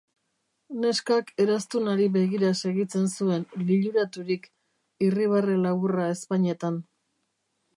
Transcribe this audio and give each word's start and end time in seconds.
Neskak 0.83 1.27
eraztunari 1.43 2.07
begira 2.15 2.49
segitzen 2.69 3.05
zuen, 3.09 3.45
liluraturik, 3.67 4.49
irribarre 5.09 5.59
laburra 5.67 6.09
ezpainetan. 6.19 6.83